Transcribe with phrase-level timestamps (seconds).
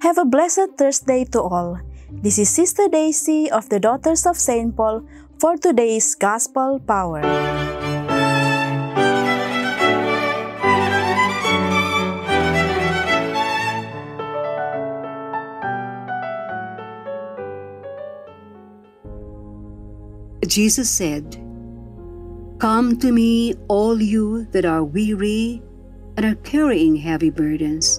[0.00, 1.80] Have a blessed Thursday to all.
[2.08, 4.70] This is Sister Daisy of the Daughters of St.
[4.76, 5.02] Paul
[5.40, 7.26] for today's Gospel Power.
[20.46, 21.42] Jesus said,
[22.62, 25.60] Come to me, all you that are weary
[26.16, 27.98] and are carrying heavy burdens,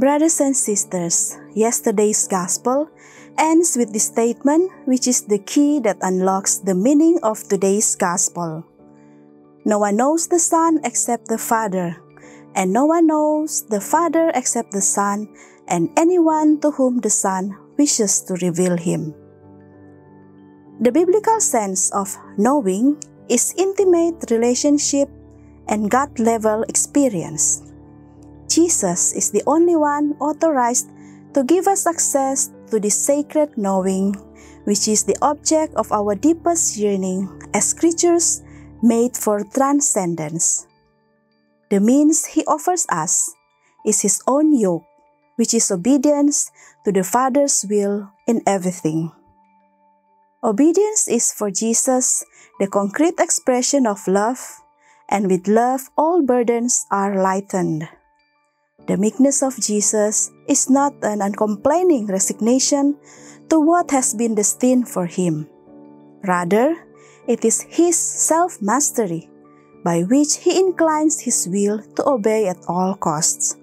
[0.00, 2.88] Brothers and sisters, yesterday's Gospel
[3.36, 8.64] ends with this statement, which is the key that unlocks the meaning of today's Gospel.
[9.66, 12.00] No one knows the Son except the Father,
[12.56, 15.28] and no one knows the Father except the Son
[15.68, 19.12] and anyone to whom the Son wishes to reveal him.
[20.80, 25.10] The biblical sense of knowing is intimate relationship
[25.68, 27.69] and gut level experience.
[28.50, 30.90] Jesus is the only one authorized
[31.34, 34.18] to give us access to this sacred knowing,
[34.66, 38.42] which is the object of our deepest yearning as creatures
[38.82, 40.66] made for transcendence.
[41.70, 43.30] The means he offers us
[43.86, 44.82] is his own yoke,
[45.36, 46.50] which is obedience
[46.84, 49.12] to the Father's will in everything.
[50.42, 52.24] Obedience is for Jesus
[52.58, 54.58] the concrete expression of love,
[55.08, 57.86] and with love all burdens are lightened.
[58.86, 62.96] The meekness of Jesus is not an uncomplaining resignation
[63.48, 65.48] to what has been destined for him.
[66.24, 66.76] Rather,
[67.26, 69.28] it is his self mastery
[69.84, 73.56] by which he inclines his will to obey at all costs.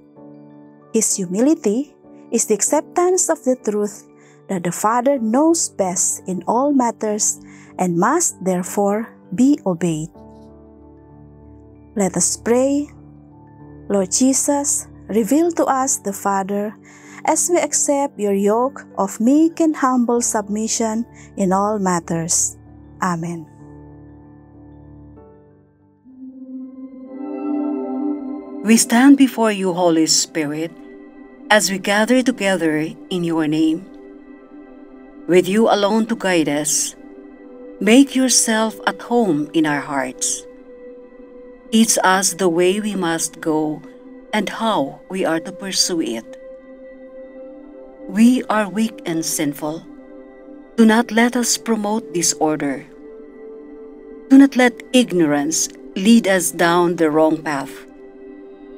[0.94, 1.94] His humility
[2.32, 4.08] is the acceptance of the truth
[4.50, 7.40] that the Father knows best in all matters
[7.78, 10.10] and must therefore be obeyed.
[11.96, 12.90] Let us pray.
[13.90, 16.76] Lord Jesus, Reveal to us the Father
[17.24, 22.58] as we accept your yoke of meek and humble submission in all matters.
[23.02, 23.48] Amen.
[28.68, 30.76] We stand before you, Holy Spirit,
[31.50, 32.76] as we gather together
[33.10, 33.88] in your name.
[35.28, 36.96] With you alone to guide us,
[37.80, 40.44] make yourself at home in our hearts.
[41.72, 43.82] Teach us the way we must go
[44.34, 46.26] and how we are to pursue it.
[48.08, 49.86] We are weak and sinful.
[50.76, 52.86] Do not let us promote disorder.
[54.30, 57.72] Do not let ignorance lead us down the wrong path,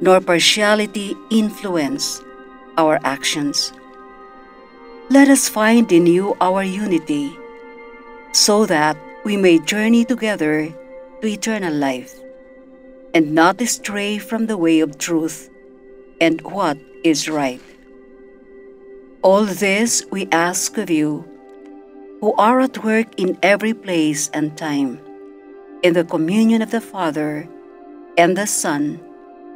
[0.01, 2.21] nor partiality influence
[2.77, 3.73] our actions.
[5.09, 7.35] Let us find in you our unity,
[8.31, 8.95] so that
[9.25, 10.69] we may journey together
[11.21, 12.15] to eternal life
[13.13, 15.49] and not stray from the way of truth
[16.21, 17.61] and what is right.
[19.21, 21.25] All this we ask of you,
[22.21, 24.99] who are at work in every place and time,
[25.83, 27.47] in the communion of the Father
[28.17, 28.99] and the Son,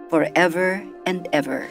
[0.10, 1.68] forever and ever.